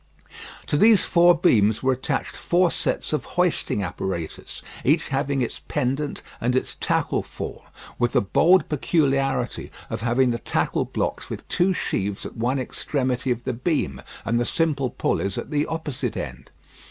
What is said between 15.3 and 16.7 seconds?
at the opposite end.